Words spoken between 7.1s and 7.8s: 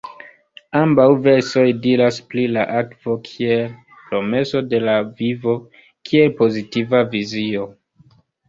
vizio.